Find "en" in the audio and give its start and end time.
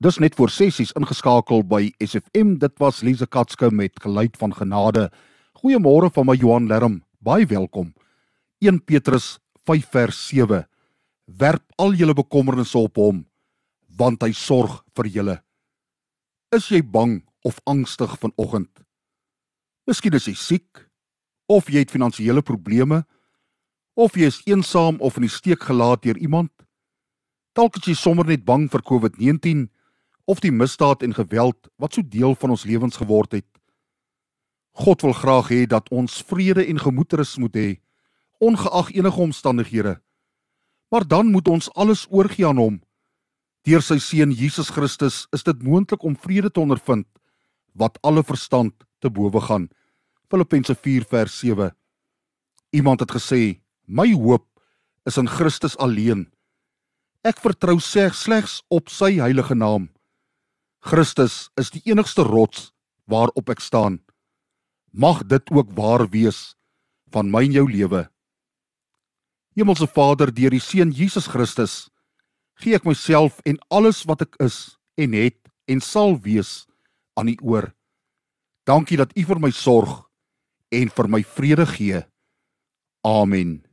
31.02-31.14, 36.70-36.78, 67.44-67.54, 73.44-73.60, 75.00-75.16, 75.70-75.82, 80.72-80.92